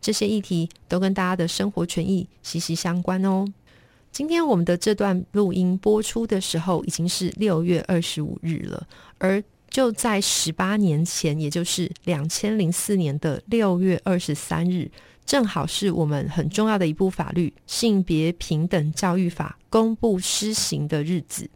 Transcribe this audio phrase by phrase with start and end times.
[0.00, 3.46] 这些议题都跟大家的生活权益息息相关哦。
[4.10, 8.86] 今天我们的这段录音播出的时候，已经是六月二十五日了，
[9.18, 14.90] 而就在十八年前，也就是两千零四年的六月二十三日，
[15.26, 21.48] 正好是我们很重要的一部法律《性别平等教育法》公布施行的日子。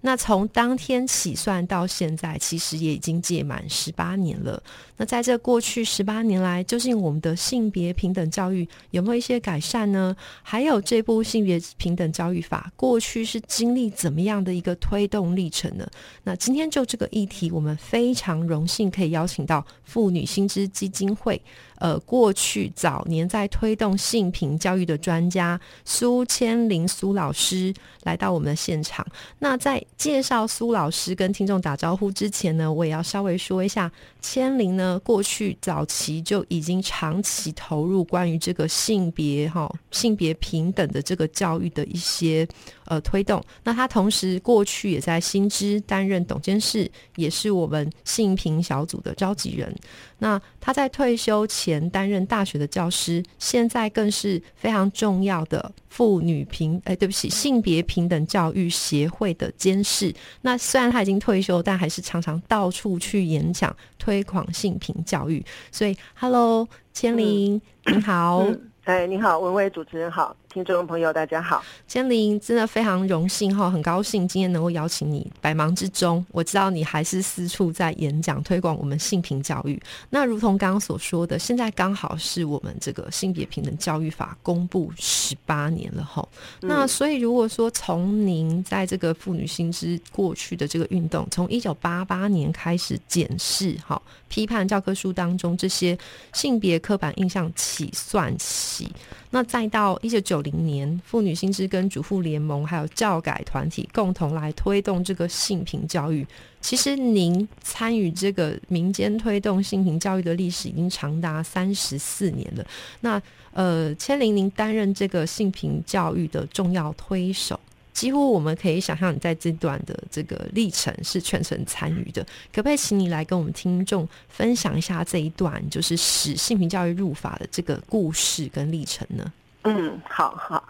[0.00, 4.60] 那从当天起算到现在，其实也已经届满十八年了。
[4.96, 10.14] 那在这过去十八年来，究竟我们的性别平等教育有没有一些改善呢？
[10.42, 15.88] 还有这部性别平等教育法过去是经历怎么样的一个推动历程呢？
[16.24, 21.40] 那今天就这个议题，我们非常荣幸可以邀请到妇女新知基金会，
[21.76, 29.04] 呃，过去早年在推动性平教育的专家苏千林苏老师来到我们的现场。
[29.38, 33.88] 那在介绍苏老师跟听众打招呼之前呢，我也要稍微说一下，
[34.22, 42.46] 千灵呢过去早期就已经长期投入关于这个性别哈性别平等的这个教育的一些
[42.86, 43.42] 呃推动。
[43.64, 49.74] 那他同时过去也在新知担任董监事，也是我们性平小组的召集人。
[50.18, 60.14] 那他在退休前担任大学的教师，现在更是非常重要的妇女平哎，对不起，性别平等教育协会的监事。
[60.42, 65.42] 那虽然他已经退休，但还是常常到处去演讲，推推广性平教育。
[65.70, 68.46] 所以，Hello，千灵，你好。
[68.84, 70.36] 哎，你好，文威主持人好。
[70.52, 75.26] 听众朋友，大家好，千灵真的非常荣幸哈，很高兴今天能够邀请你。
[75.40, 79.80] 百忙之中，我知道你还是四处在演讲推广我们性平教育。
[80.10, 86.26] 那如同刚刚所说的，现在刚好是我们这个性别平等教育法公布十八年了哈。
[86.60, 95.96] 那所以如果说从您在这个妇女心知过去的这个运动，从一九八八年开始检视哈，批判教科书当中这些
[96.34, 98.92] 性别刻板印象起算起。
[99.34, 106.26] 那再到一九九零年，妇女新知跟主妇联盟还有教改团体共同来推动这个性平教育。
[106.60, 112.64] 其实您参与这个民间推动性平教育的历史已经长达三十四年了。
[113.00, 113.20] 那
[113.52, 117.58] 呃，千玲您担任这个性平教育的重要推手。
[117.92, 122.22] 几乎我们可以想象，你在这段的这个历程是全程参与的。
[122.52, 129.32] 可不可以请你来跟我们听众分享一下这一段，就是使性平教育入法的这个故事跟历程呢？
[129.64, 130.64] 嗯，好好，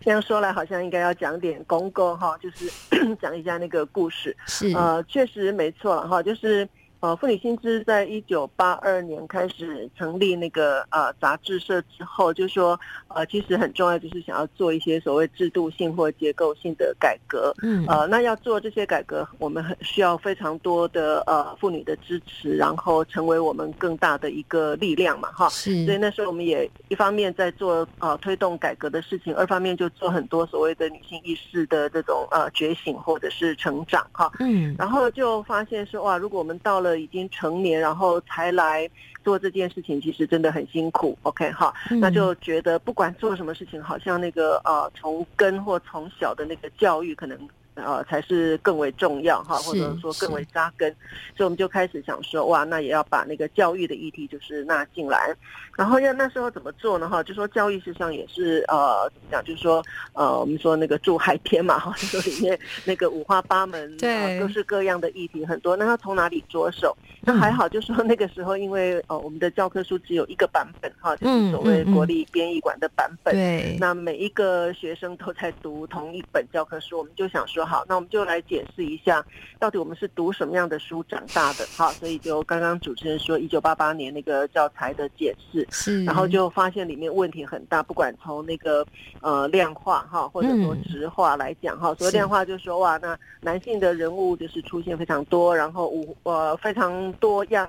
[0.00, 2.70] 这样说来好像应该要讲点公公哈，就是
[3.20, 4.36] 讲一下那个故事。
[4.46, 6.68] 是呃，确实没错哈，就是。
[7.02, 17.52] 呃，妇女新知在一九八二年开始成立那个呃杂志社之后，就说呃，其实很重要，就是想要做一些所谓制度性或结构性的改革。
[17.60, 25.48] 嗯，呃，那要做这些改革，我们很需要非常多的呃妇女的支持，然后成为我们更大的一个力量嘛，哈。
[25.48, 25.84] 是。
[25.84, 34.30] 所以那时候我们也一方面在做呃推动改革的事情，二方面就做很多所谓的女性意识的这种呃觉醒或者是成长，哈。
[34.38, 34.72] 嗯。
[34.78, 38.88] 然后就发现说，哇，如果我们到了已经成年，然后才来
[39.24, 41.16] 做这件事情，其实真的很辛苦。
[41.22, 47.38] OK，哈，那就觉得不管做什么事情，好像那个呃，从根或从小的那个教育，可能。
[47.74, 50.90] 呃，才是更为重要哈，或者说更为扎根，
[51.34, 55.34] 所以我们就开始想说，哇，那也要把那个教育的议题就是纳进来，
[55.74, 57.08] 然后要那时候怎么做呢？
[57.08, 59.42] 哈，就说教育实际上也是呃，怎么讲？
[59.42, 66.94] 就是说呃，我们说那个住海边嘛，哈， 就说里面那个五花八门，对，各式各样的议题很多，那要从哪里着手？
[67.22, 77.61] 那还好，就说那个时候因为呃，我们的教科书只有一个版本哈，就是所谓国立编译馆的版本，对，那每一个学生都在读同一本教科书，我们就想说。
[77.64, 79.24] 好，那我们就来解释一下，
[79.58, 81.66] 到底我们是读什么样的书长大的？
[81.76, 88.86] 好，所以就刚刚主持人说，一九八八年那个教材的解释，是，然后就发现里面问题很大，不管从那个
[89.20, 97.68] 呃量化哈，或者说直化来讲哈，所谓量化就是说哇，那男性的人物就是出现非常多，然后五呃非常多样、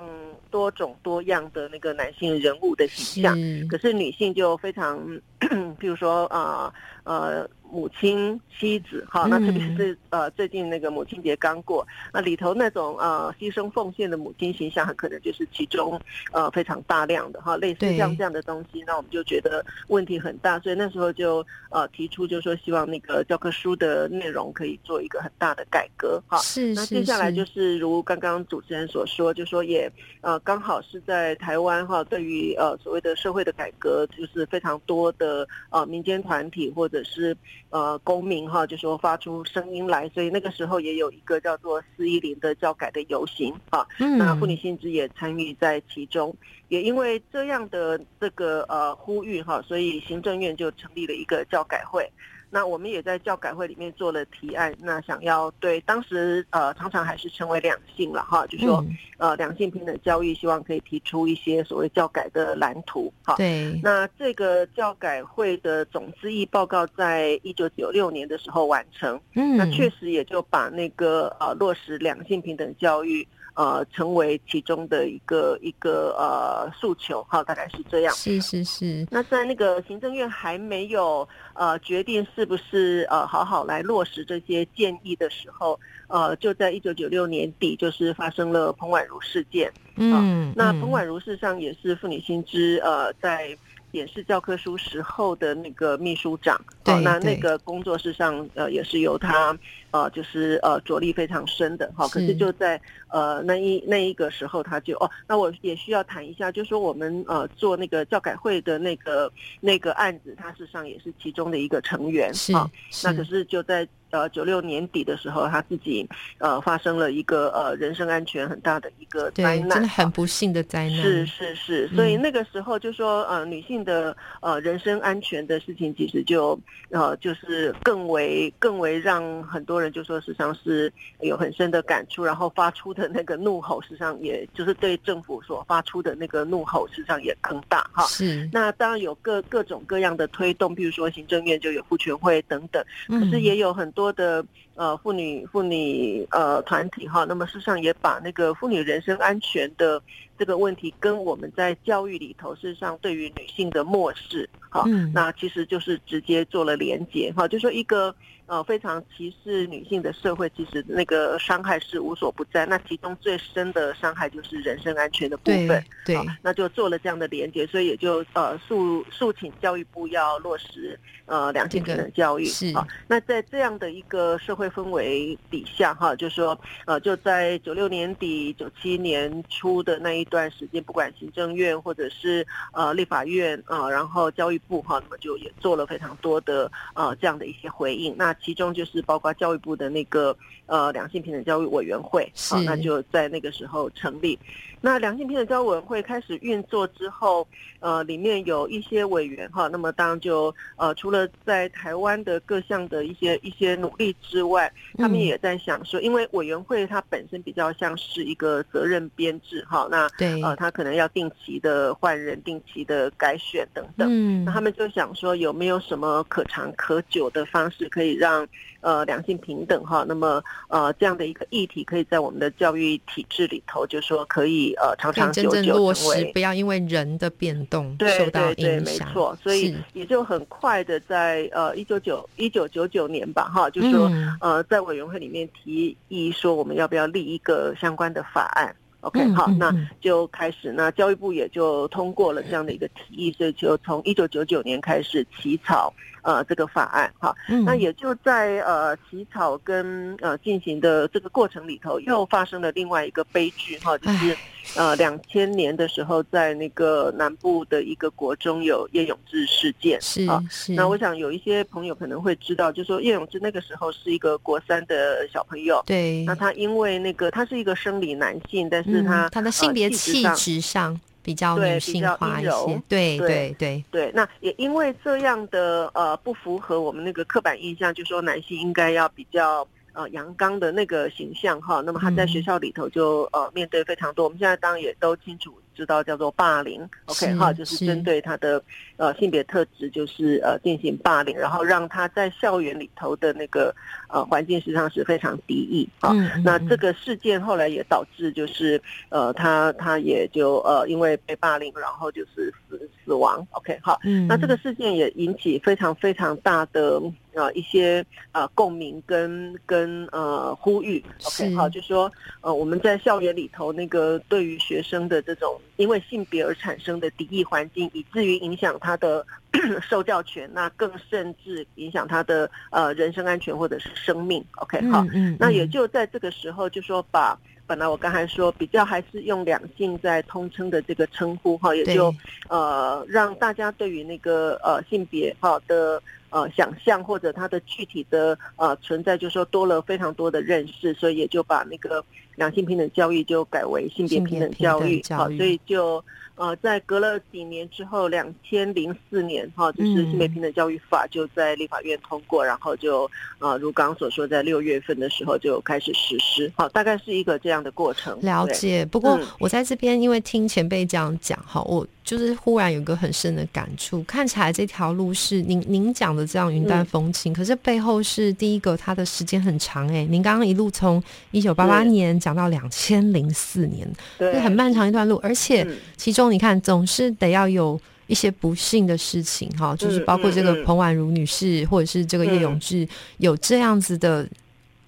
[0.50, 3.36] 多种多样的那个男性人物的形象，
[3.68, 4.98] 可是女性就非常，
[5.40, 6.72] 譬如说啊
[7.04, 7.48] 呃。
[7.74, 16.00] 母亲、妻子，哈，那特别是呃最近那个母亲节刚过，那里头那种呃牺牲奉献的母亲形象，很可能就是其中
[16.30, 29.90] 呃非常大量的哈，类似像这样的东西，那我们就觉得问题很大，所以那时候就呃提出就说希望那个教科书的内容可以做一个很大的改革，哈，是那接下来就是如刚刚主持人所说，就说也
[30.20, 37.36] 呃刚好是在台湾哈，对于呃所谓的社会的改革，就是非常多的呃民间团体或者是
[37.74, 46.32] 呃公民哈，就说发出声音来，所以那个时候也有一个叫做四一零的教改的游行啊，那妇女新知也参与在其中，
[46.68, 52.08] 也因为这样的这个呃呼吁哈，所以行政院就成立了一个教改会。
[52.54, 58.84] 那我们也在教改会里面做了提案，那想要对当时呃常常还是称为两性了哈，就说
[59.18, 63.34] 呃两性平等教育，希望可以提出一些所谓教改的蓝图哈。
[63.36, 63.76] 对。
[63.82, 73.26] 那这个教改会的总咨议报告在一九九六年的时候完成，嗯，那确实也就把那个呃落实两性平等教育。
[73.54, 78.14] 呃，成为其中的一个一个呃诉求，哈，大概是这样。
[78.14, 79.06] 是是是。
[79.10, 85.78] 那在那个行政院还没有呃决定是不是呃好好来落实这些建议的时候，
[86.08, 89.72] 呃，就在一九九六年底，就是发生了彭婉如事件。
[89.96, 90.52] 嗯。
[90.56, 93.56] 那彭婉如事实上也是妇女新知呃在。
[93.94, 99.56] 演示教科书时候的那个秘书长，对，那那个工作室上呃也是由他
[99.92, 102.06] 呃就是呃着力非常深的哈。
[102.08, 112.68] 可是就在呃那一那一个时候，他就哦，那我也需要谈一下，就说我们呃做那个教改会的那个那个案子，他事实上也是其中的一个成员啊。
[113.02, 113.88] 那可是就在。
[114.14, 116.08] 呃，九六年底的时候，他自己
[116.38, 121.02] 呃发生了一个呃人身安全很大的一个灾难，真的很不幸的灾难。
[121.02, 126.56] 是是是，所以那个时候就说呃女性的呃人身安全的事情，其实就
[126.90, 138.04] 呃就是更为更为让很多人就说实际上是有很深的感触，然后发出的那个怒吼，实际上也就是对政府所发出的那个怒吼，实际上也更大哈。
[138.04, 138.48] 是。
[138.52, 144.03] 那当然有各各种各样的推动，比如说行政院就有妇权会等等，可是也有很多。
[144.04, 150.00] 多的呃妇女妇女呃团体哈，那么事实上也把那个妇女人身安全的
[150.38, 158.14] 这个问题跟我们在教育里头事实上对于女性的漠视哈，那其实就是直接做了连接哈，就说一个。
[158.46, 162.66] 呃，非常歧视女性的社会，其实那个伤害是无所不在。
[162.66, 165.82] 那其中最深的伤害就是人身安全的部分。
[166.04, 172.44] 对，那就做了这样的连接，所以也就呃诉诉请教育部要落实呃两性平等教育。
[172.44, 188.14] 是啊，那在这样的一个社会氛围底下哈，就说呃就在九六年底、九七年初的那一段时间，不管行政院或者是呃立法院啊，然后教育部哈，那么就也做了非常多的呃这样的一些回应。
[188.16, 194.38] 那其中就是包括教育部的那个呃两性平等教育委员会，好，那就在那个时候成立。
[194.84, 197.48] 那两性平等教育委员会开始运作之后，
[197.80, 210.34] 呃，里面有一些委员哈，那么当然就呃，除了在台湾的各项的一些一些努力之外，他们也在想说，因为委员会它本身比较像是一个责任编制哈，那对。
[210.42, 218.46] 呃，他可能要定期的换人、定期的改选等等，嗯，那他们就想说有没有什么可长可久的方式可以让
[218.84, 224.72] 呃两性平等哈，那么呃这样的一个议题可以在我们的教育体制里头，就说可以。
[224.84, 229.08] 呃，长长久久落实，不要因为人的变动受到影响。
[229.08, 245.90] 没错，所以也就很快的在呃一九九一九九九年吧，哈，就说呃在委员会里面提议说，我们要不要立一个相关的法案？OK，好，那就开始，那教育部也就通过了这样的一个提议，所以就从一九九九年开始起草。
[246.24, 247.34] 呃，这个法案哈，
[247.66, 254.34] 那也就在呃起草跟呃进行的这个过程里头，又发生了另外一个悲剧哈，就是
[254.74, 270.98] 呃两千年的时候，在那个南部的一个国中有叶永志事件是啊，那我想有一些朋友可能会知道，就说叶永志那个时候是一个国三的小朋友，对，那他因为那个他是一个生理男性，但是他他的性别气质上。
[271.24, 274.12] 比较女性化一些，对对对对。
[274.14, 281.80] 那也因为这样的呃不符合我们那个刻板印象，就说男性应该要比较呃阳刚的那个形象哈。
[281.80, 285.52] 那么他在学校里头就呃面对非常多，我们现在当然也都清楚。
[285.76, 288.62] 知道叫做霸凌，OK 哈，就是针对他的
[288.96, 293.74] 呃性别特质，就是呃进行霸凌，然后让他在校园里头的那个
[294.14, 296.12] 呃环境实际上是非常敌意啊。
[296.44, 303.98] 那这个事件后来也导致就是呃他他也就呃因为被霸凌，然后就是死死亡，OK 好。
[304.28, 307.02] 那这个事件也引起非常非常大的
[307.32, 311.04] 呃一些呃共鸣跟跟呃呼吁。
[311.24, 319.24] OK，好，就说呃我们在校园里头那个对于学生的这种因为性别而产生的敌意环境，以至于影响他的
[319.82, 324.44] 受教权，那更甚至影响他的呃人身安全或者是生命。
[324.56, 325.04] OK，好，
[325.38, 327.38] 那也就在这个时候，就说把。
[327.66, 332.14] 本来我刚才说比较还是用两性在通称的这个称呼哈，也就
[332.50, 342.04] 呃让大家对于那个呃性别哈的呃想象或者它的具体的呃存在，就说多了非常多的认识，所以也就把那个
[342.36, 346.02] 两性平等教育就改为性别平等教育，好，所以就。
[346.36, 358.18] 呃，在隔了几年之后，两千零四年哈，就是性别平等教育法就在立法院通过，然后就呃，如刚刚所说，在六月份的时候就开始实施，好，大概是一个这样的过程。
[358.20, 358.84] 了解。
[358.84, 370.04] 不过我在这边因为听前辈这样讲哈，我就是忽然有一个很深的感触，看起来这条路是您您讲的这样云淡风轻，可是背后是第一个，它的时间很长哎。
[370.06, 371.00] 您刚刚一路从
[371.30, 375.66] 一九八八年讲到两千零四年，对，很漫长一段路，而且
[375.98, 376.24] 其中。
[376.32, 382.88] 你看，总是得要有一些不幸的事情，哈，就是包括这个彭婉如女士，或者是这个叶永志，
[383.18, 384.26] 有这样子的，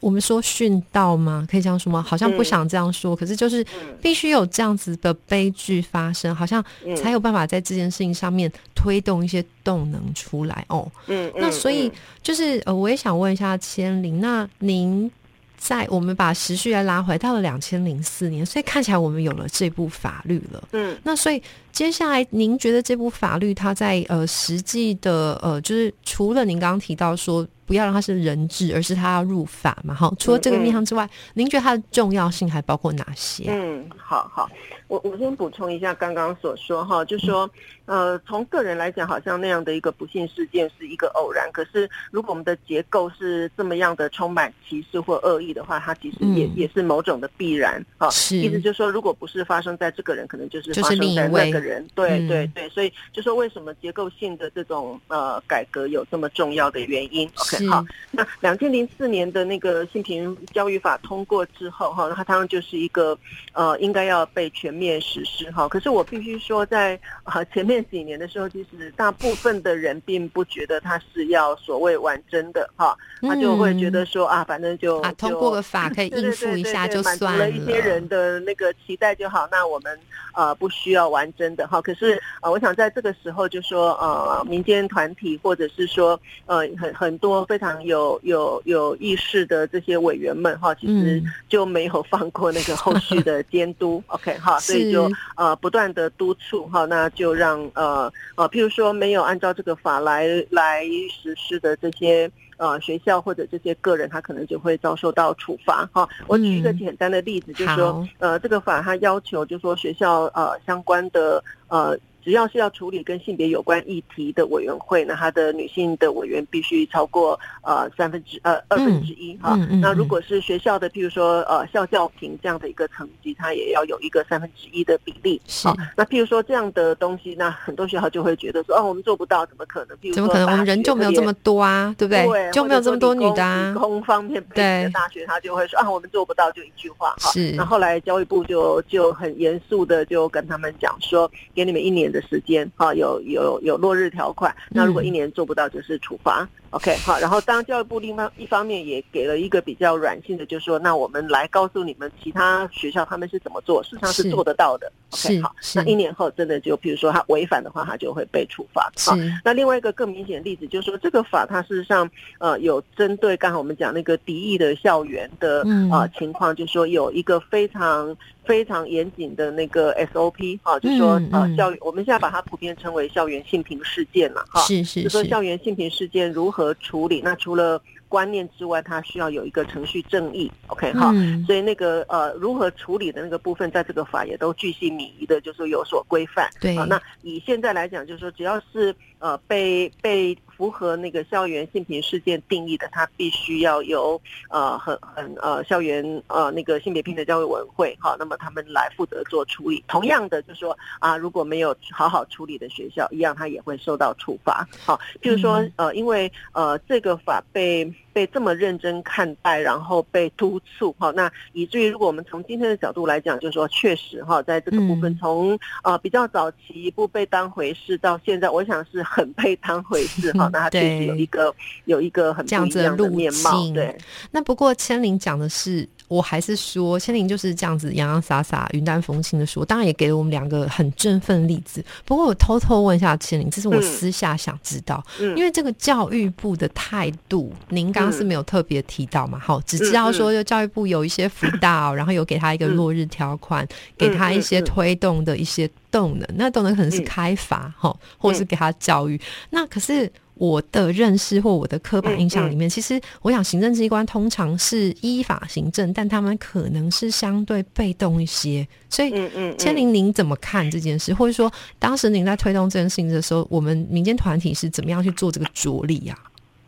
[0.01, 1.47] 我们说殉道吗？
[1.49, 2.03] 可以这样说吗？
[2.03, 3.63] 好像不想这样说，可是就是
[4.01, 6.65] 必须有这样子的悲剧发生，好像
[6.97, 10.91] 才有办法在这件事情上面推动一些动能出来哦。
[11.07, 15.11] 嗯，那所以就是呃，我也想问一下千灵，那您。
[15.57, 20.69] 在我们把时序来拉回到了两千零四年，所以看起来我们有了这部法律了。
[20.73, 21.43] 嗯，那所以
[21.77, 29.93] 接下来您觉得这部法律它在呃实际的呃，就是除了您刚刚提到说不要让它是人质，而是它要入法嘛？
[29.93, 33.47] 哈，除了这个面向之外，您觉得它的重要性还包括哪些？
[33.49, 34.49] 嗯，好好。
[34.87, 37.51] 我我先补充一下刚刚所说哈，就说
[37.87, 41.51] 呃，从个人来讲，好像那样的一个不幸事件是一个偶然。
[41.51, 48.07] 可是如果我们的结构是这么样的充满歧视或恶意的话，它其实也也是某种的必然啊。
[48.31, 51.66] 意思就是说，如果不是发生在这个人，可能就是发生在那个人。
[51.95, 63.19] 对对对，所以就说为什么结构性的这种呃改革有这么重要的原因？OK，好，那两千零四年的那个性平教育法通过之后哈，那它当然就是一个
[63.53, 64.77] 呃应该要被全。
[64.77, 79.99] 面实施哈，可是我必须说，在啊前面几年的时候，其实大部分的人并不觉得它是要所谓完真的哈，他就会觉得说啊，反正就通过个法可以 应付一下就算了，一些人的那个期待就好，那我们
[80.35, 81.81] 呃不需要完真的哈。
[81.81, 94.03] 可是呃，我想在这个时候就说呃，民间团体或者是说呃很很多非常有有有意识的这些委员们哈，其实就没有放过那个后续的监督。
[94.09, 94.61] OK 哈。
[94.61, 106.09] 所以就呃不断的督促哈，那就让呃呃，譬如说没有按照这个法来来实施的这些呃学校或者这些个人，他可能就会遭受到处罚哈。
[106.27, 111.99] 我举一个简单的例子，就是说呃这个法它要求，就是说学校呃相关的呃。
[112.27, 119.55] 只要是要处理跟性别有关议题的委员会，那他的女性的委员必须超过呃三分之呃二分之一哈。
[119.81, 125.41] 那如果是学校的，譬如说呃校教评这样的一个层级，它也要有一个三分之一的比例。
[125.47, 125.69] 是。
[125.97, 129.97] 那譬如说这样的东西，那很多学校就会觉得说，哦，我们做不到，怎么可能？
[130.13, 130.51] 怎么可能？
[130.51, 132.27] 我们人就没有这么多啊，对不对？
[132.27, 133.71] 对，就没有这么多女的啊。
[133.73, 137.31] 理工方面对大学，他就会说啊，我们做不到，就一句话哈。
[137.31, 137.53] 是。
[137.53, 142.95] 那后来教育部就就很严肃的就跟他们讲说，给你们一年的时间啊。
[142.95, 146.49] 有有有落日条款，那如果一年做不到，就是处罚。
[146.71, 154.93] OK，好，然后当教育部另外一方面也给了一个比较软性的，就是说，那我们来告诉你们其他学校他们是怎么做，事实上是做得到的。
[155.11, 158.93] OK，好，那一年后真的就，比如说他违反的话，他就会被处罚。
[158.99, 176.56] 好，那另外一个更明显的例子就是说，这个法它事实上呃有针对刚才我们讲那个敌意的校园的啊情况，就是说有一个非常非常严谨的那个 SOP 啊，就是说呃教育，我们现在把它普遍称为校园性平事件嘛，哈，是是，就说校园性平事件如何。
[176.75, 181.13] 处理那除了观念之外，它需要有一个程序正义，OK 哈，
[181.45, 186.49] 所以那个呃如何处理的那个部分，在这个法也都具细靡遗的，就是有所规范。
[186.61, 190.37] 对，那以现在来讲，就是说只要是呃被被。
[190.57, 194.19] 符合那个校园性平事件定义的，它必须要由
[194.49, 199.85] 呃很很呃校园呃那个性别平等教育委员会哈，那么他们来负责做处理。
[199.87, 204.67] 同样的，就是说啊，如果没有好好处理的学校，一样他也会受到处罚。
[204.83, 207.93] 好，譬如说呃，因为呃这个法被。
[208.17, 211.11] 被这么认真看待，然后被督促哈。
[211.11, 220.49] 那以至于如果我们从今天的角度来讲，就是说确实哈，在这个部分从呃比较早期不被当回事，到现在我想是很被当回事哈。
[220.51, 221.55] 那它确实有一个
[221.85, 223.71] 有一个很不一样的面貌。
[223.75, 223.95] 对，
[224.31, 225.87] 那不过千灵讲的是。
[226.09, 231.85] 我还是说，千灵就是这样子洋洋洒洒、云淡风轻的说，当然也给了我们两个很振奋例子。
[232.05, 239.39] 不过我偷偷问一下千灵，这是我私下想知道，因为这个教育部的态度，您刚刚是没有特别提到嘛？
[239.39, 243.67] 好，只知道说就教育部有一些辅导，然后有给他一个落日条款，
[243.99, 249.21] 给他一些推动的一些动能，那动能可能是开发哈，或者是给他教育。
[249.51, 250.11] 那可是。
[250.39, 258.67] 我的认识或我的刻板印象里面，其实我想行政机关通常是依法行政，但他们可能是相对被动一些。
[258.91, 259.11] 所以，
[259.59, 261.15] 千灵，您怎么看这件事？
[261.15, 266.19] 或者说，当时您在推动这件事情的时候，我们民间团体是怎么样去做这个着力呀？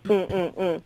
[0.04, 0.80] 嗯嗯嗯，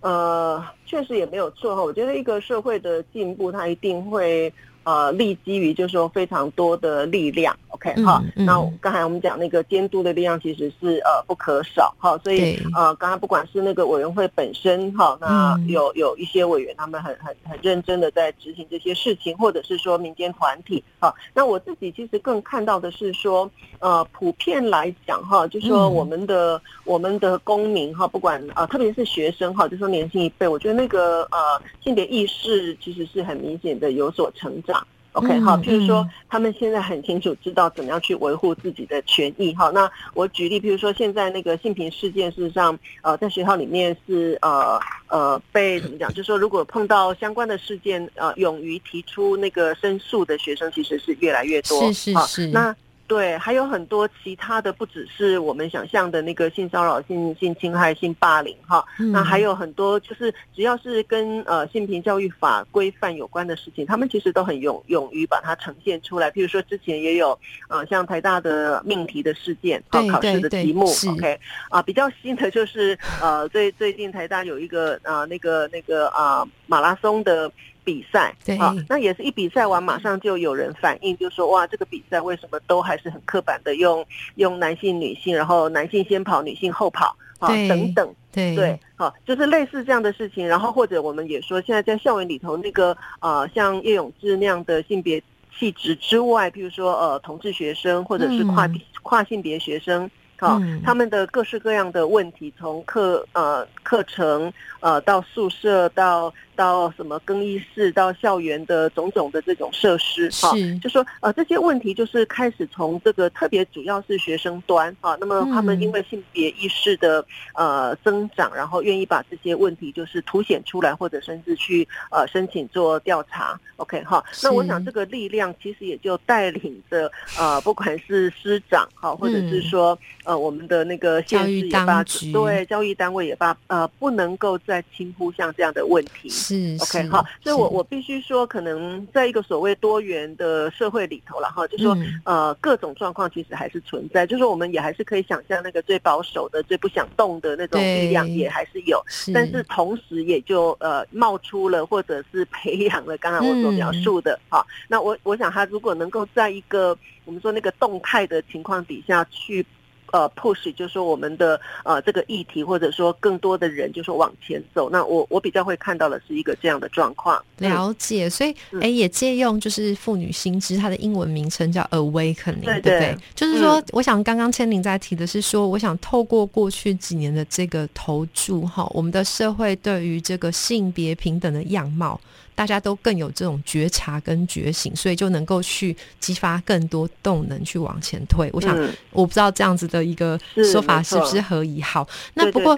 [0.00, 1.82] 呃，确实也没有错哈。
[1.82, 4.52] 我觉得一个社会的进步，它一定会。
[4.88, 8.24] 呃，立基于就是说非常多的力量，OK 哈。
[8.34, 21.14] 那刚才我们讲那个监督的力量其实是呃不可少哈，所以呃，刚刚不管是那个委员会本身哈，那有有一些委员他们很很很认真的在执行这些事情，或者是说民间团体哈。
[21.34, 34.77] 那我自己其实更看到的是说，呃，普遍来讲哈，就说我们的我们的公民哈，不管呃，特别是学生哈，就说年轻一辈，我觉得那个呃性别意识其实是很明显的有所成长。
[35.18, 39.54] OK，好，譬如说，他们现在很清楚知道怎么样去维护自己的权益。
[39.54, 46.08] 好，那我举例，譬如说，现在那个性平事件，事实上，呃，在学校里面是呃呃被怎么讲？
[46.10, 51.92] 就是说，如果碰到相关的事件，呃，勇于提出那个申诉的学生，其实是越来越多。
[51.92, 52.46] 是是是。
[52.48, 52.74] 那
[53.08, 58.84] 对，还有很多其他的，不只是我们想象的那个性骚扰、性性侵害、性霸凌哈。
[59.12, 66.30] 那还有很多，就是只要是跟呃性平教育法规范有关的事情，他们其实都很勇勇于把它呈现出来。
[66.30, 67.36] 譬如说，之前也有
[67.70, 77.50] 呃像台大的命题的事件，好考试的题目，OK 啊，比较新的就是呃最最近台大有一个呃那个那个啊马拉松的。
[77.88, 84.04] 比赛，啊，那也是一比赛完，马上就有人反映，就说哇，这个比赛为什么都还是很刻板的用
[84.34, 90.46] 用男性、女性，然后男性先跑，女性后跑，啊，等等，对对，好，就是类似这样的事情。
[90.46, 95.22] 然后或者我们也说，现在在校园里头那个呃，像叶永志那样的性别
[95.58, 98.68] 气质之外，譬如说呃，同志学生或者是跨
[99.02, 100.10] 跨性别学生。
[100.40, 129.96] 好，他们的各式各样的问题，从课呃课程呃到宿舍到到什么更衣室到校园的种种的这种设施，哈，就说呃这些问题就是开始从这个特别主要是学生端啊，那么他们因为性别意识的呃增长，然后愿意把这些问题就是凸显出来，或者甚至去呃申请做调查，OK 哈，那我想这个力量其实也就带领着呃不管是师长哈，或者是说。
[130.24, 132.30] 呃，我们的那个教育当局。
[132.32, 136.28] 对教育单位也罢，呃，不能够再轻忽像这样的问题。
[136.48, 149.02] 是 OK 好，所以我我必须说，可能在一个所谓多元的社会里头了哈，就说呃各种状况其实还是存在，就是我们也还是可以想象那个最保守的、最不想动的那种力量也还是有，
[149.34, 154.64] 但是同时也就呃冒出了或者是培养了刚才我所描述的哈。
[154.88, 159.64] 那我我想他如果能够在一个我们说那个动态的情况底下去。
[160.12, 164.88] 呃，push 就是说我们的呃这个议题，或者说更多的人就是往前走。
[164.90, 167.42] 那我我比较会看到的是一个这样的状况。
[167.58, 173.16] 了解，所以哎，也借用就是妇女心知，它的英文名称叫 awakening，对不对？
[173.34, 182.20] 就是说，我想刚刚千灵在提的是说，我想透过过去几年的这个投注哈，我们的社会对于这个性别平等的样貌。
[182.58, 188.50] 大家都更有这种觉察跟觉醒，所以就能够去激发更多动能去往前推。
[188.52, 188.76] 我想，
[189.12, 190.36] 我不知道这样子的一个
[190.72, 191.80] 说法是不是合宜。
[191.80, 192.76] 好，那不过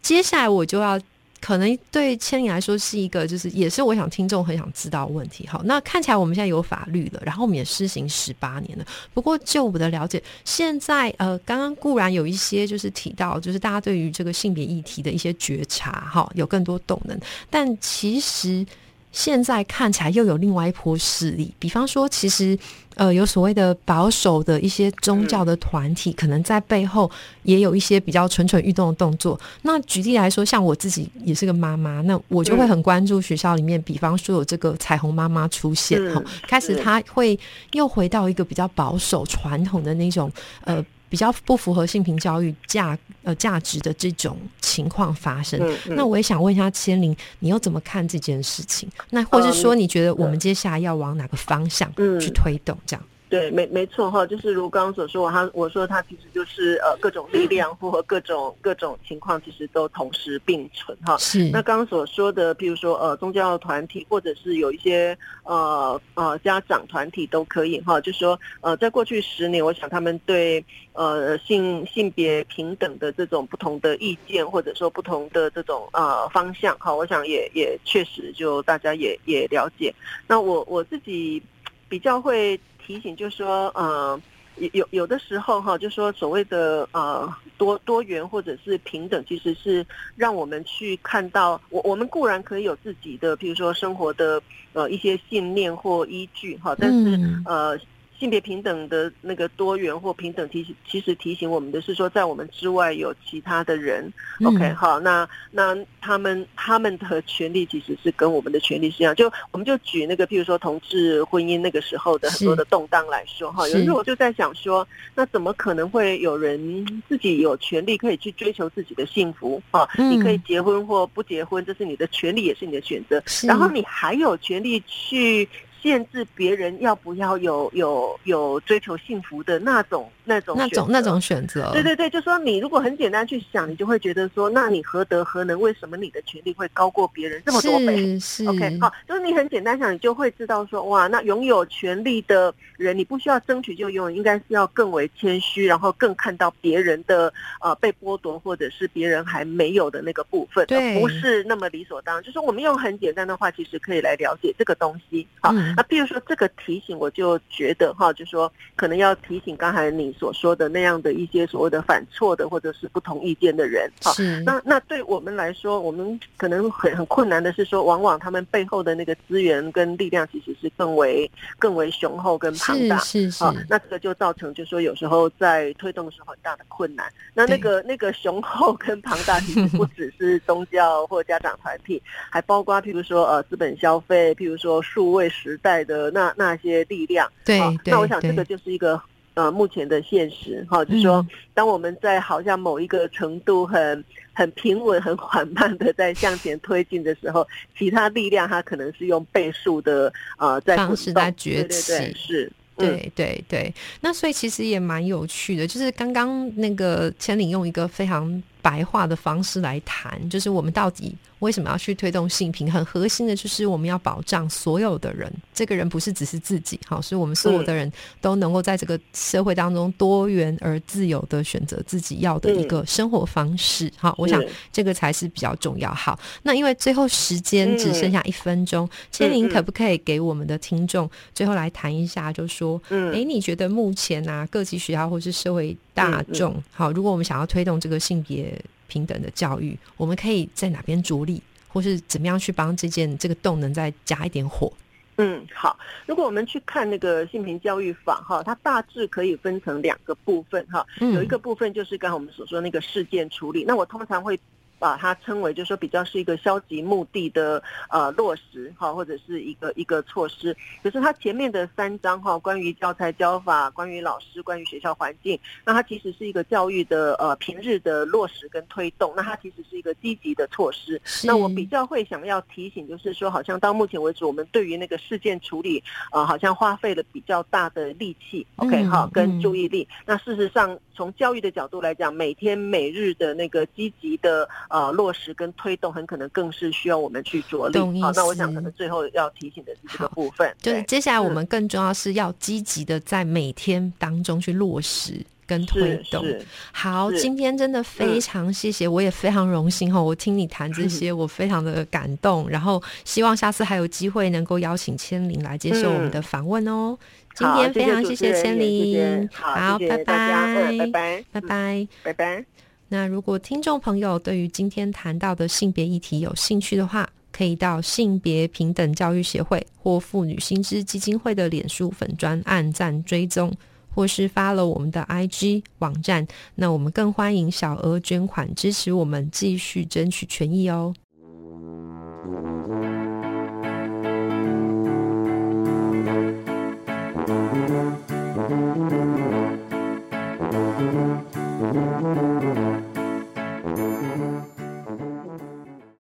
[0.00, 0.96] 接下来我就要
[1.40, 5.48] 可能对千里来说是一个，就是也是我想听众很想知道问题。
[5.48, 8.86] 好，那看起来我们现在有法律了，然后我们也施行十八年了。
[9.12, 17.18] 不过就我的了解，现在呃，刚刚固然有一些就是提到，就是大家对于这个性别议题的一些觉察，哈，有更多动能，
[17.50, 18.64] 但其实。
[19.10, 22.56] 现在看起来又有另外一波势力，比方说，其实
[22.94, 27.10] 呃有所谓的保守的一些宗教的团体，可能在背后
[27.42, 29.38] 也有一些比较蠢蠢欲动的动作。
[29.62, 37.38] 那举例来说，像我自己也是个妈妈，那我就会很关注学校里面，比方说有这个彩虹妈妈出现，哈，开始她会
[37.72, 40.30] 又回到一个比较保守传统的那种
[40.64, 40.84] 呃。
[41.08, 45.60] 比较不符合性平教育价呃价值的这种情况发生。
[45.86, 48.88] 那我也想问一下千灵，你又怎么看这件事情？
[49.10, 52.76] 那或是说，你觉得我们接下来要往哪个方向去推动？
[52.86, 53.04] 这样？
[53.28, 61.14] 对，没没错哈，就是如刚刚所说，他我说他其实就是呃各种力量或各种各种情况，其实都同时并存哈。
[61.18, 61.50] 是。
[61.50, 70.64] 那刚刚所说的，譬如说呃宗教团体，或者是有一些呃呃家长团体都可以哈，就是说呃在过去十年，我想他们对
[70.94, 79.94] 呃性性别平等的这种不同的意见，或者说不同的这种呃方向哈，我想也也确实就大家也也了解。
[80.26, 81.42] 那我我自己
[81.90, 82.58] 比较会。
[82.88, 84.18] 提醒就是说，呃，
[84.56, 97.78] 有有有的时候哈，就说所谓的呃多多元或者是平等，其实是让我们去看到，我我们固然可以有自己的，比如说生活的呃一些信念或依据哈，但是呃。
[98.18, 104.12] 性别平等的那个多元或平等提醒，其实提醒我们的是说，在我们之外有其他的人。
[104.44, 109.14] OK，好，那那他们他们的权利其实是跟我们的权利是一样。
[109.14, 119.62] 就我们就举那个，譬如说同志婚姻那个时候的很多的动荡来说，哈，有时候我就在想说，那怎么可能会有人自己有权利可以去追求自己的幸福？
[119.70, 123.22] 啊，你可以结婚或不结婚，这是你的权利，也是你的选择。
[123.46, 125.48] 然后你还有权利去。
[125.80, 135.58] 限制别人要不要有有有追求幸福的那种那种那种那种选择，对对对，就说你如果很简单去想，你就会觉得说，那你何德何能？
[135.58, 138.18] 为什么你的权利会高过别人这么多倍？
[138.18, 152.22] 是 OK，好，就是你很简单想，你就会知道说，哇，那拥有权利的人，你不需要争取就拥有，应该是要更为谦虚，然后更看到别人的呃被剥夺或者是别人还没有的那个部分，对，不是那么理所当然。
[152.22, 155.52] 就是我们用很简单的话，其实可以来了解这个东西，好。
[155.76, 164.12] 那比如说这个提醒，我就觉得哈，就说可能要提醒刚才你所说的那样的一些所谓的反错的或者是不同意见的人，哈。
[164.44, 173.44] 那那对我们来说，我们可能很很困难的是说，往往他们背后的那个资源跟力量其实是更为更为雄厚跟庞大，是是。
[173.68, 177.06] 那这个就造成就说有时候在推动的时候很大的困难。
[177.34, 186.10] 那那个那个雄厚跟庞大，其实不只是宗教或家长团体，还包括譬如说呃资本消费，譬如说数位时代的。
[186.10, 189.00] 那那些力量，对，那我想这个就是一个
[189.34, 190.66] 呃目前的现实。
[190.70, 203.74] 哈，就是说，当我们在好像某一个程度很很平稳、很缓慢的在向前推进的时候，其他力量它可能是用倍数的呃在方式在崛起，是，对对对。
[204.00, 211.14] 那所以其实也蛮有趣的，就是刚刚那个千里用一个非常白话的方式来谈，就是我们到底。
[211.40, 212.68] 为什么要去推动性平？
[212.68, 217.88] 很核心的就是我们要保障所有的人，这个人不是只是自己，好，是我们所有的人
[218.20, 223.88] 都能够在这个社会当中多元而自由的选择自己要的一个生活方式。
[223.96, 224.42] 好，我想
[224.72, 225.94] 这个才是比较重要。
[225.94, 238.58] 好，那因为最后时间只剩下一分钟，千灵可不可以给我们的听众最后来谈一下，就说，哎，你觉得目前啊，各级学校或是社会大众，好，如果我们想要推动这个性别。
[238.90, 244.72] 平等的教育，我们可以在哪边着力，或是怎么样去帮这件这个动能再加一点火？
[245.16, 245.78] 嗯，好。
[246.06, 250.86] 如果我们去看那个性平教育法哈，它大致可以分成两个部分哈。
[251.00, 254.40] 有一个部分就是刚才我们所说那个事件处理，那我通常会。
[254.78, 260.56] 把它称为，就是说比较是一个消极目的的呃落实哈，或者是一个一个措施。
[260.82, 269.12] 可是它前面的三章哈，关于教材教法、关于老师、关于学校环境，那它其实是一个教育的呃平日的落实跟推动。
[269.16, 271.00] 那它其实是一个积极的措施。
[271.24, 278.46] 那我比较会想要提醒，就是说，好像到目前为止，我们对于那个事件处理呃，好像花费了比较大的力气。
[278.56, 279.86] OK 哈，跟注意力。
[280.06, 284.48] 那事实上，从教育的角度来讲，每天每日的那个积极的。
[284.68, 287.78] 呃，落实跟推动很可能更是需要我们去着力。
[288.00, 290.54] 好，那我想可能最后要提醒的是这个部分。
[290.60, 296.24] 就是接下来我们更重要是要积极的在每天当中去落实跟推动。
[296.72, 302.48] 好，今天真的非常谢谢，我也非常荣幸哈，我听你谈这些， 我非常的感动。
[302.48, 306.96] 然后希望下次还有机会能够邀请千灵来接受我们的访问哦。
[307.34, 312.44] 今天非常谢谢千灵，好，拜拜，拜拜，拜拜，拜拜。
[312.88, 323.52] 那如果听众朋友对于今天谈到的性别议题有兴趣的话，可以到性别平等教育协会或妇女新知基金会的脸书粉专按赞追踪，
[323.94, 326.26] 或是发了我们的 IG 网站。
[326.54, 330.94] 那我们更欢迎小额捐款支持我们继续争取权益哦。